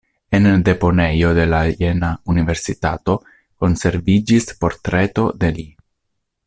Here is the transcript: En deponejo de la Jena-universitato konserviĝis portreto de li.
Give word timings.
En 0.35 0.63
deponejo 0.69 1.33
de 1.39 1.43
la 1.51 1.59
Jena-universitato 1.83 3.19
konserviĝis 3.65 4.53
portreto 4.65 5.31
de 5.45 5.57
li. 5.59 5.71